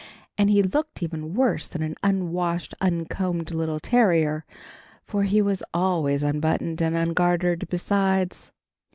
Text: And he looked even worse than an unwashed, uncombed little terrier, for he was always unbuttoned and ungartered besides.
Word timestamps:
And 0.35 0.49
he 0.49 0.63
looked 0.63 1.03
even 1.03 1.35
worse 1.35 1.67
than 1.67 1.83
an 1.83 1.93
unwashed, 2.01 2.73
uncombed 2.81 3.51
little 3.51 3.79
terrier, 3.79 4.45
for 5.03 5.21
he 5.25 5.43
was 5.43 5.61
always 5.75 6.23
unbuttoned 6.23 6.81
and 6.81 6.95
ungartered 6.97 7.67
besides. 7.69 8.51